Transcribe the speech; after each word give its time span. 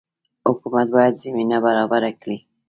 حکومت 0.47 0.87
باید 0.95 1.13
زمینه 1.23 1.57
برابره 1.65 2.11
کړي 2.21 2.37